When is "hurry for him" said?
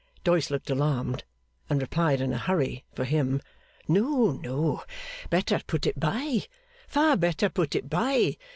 2.39-3.39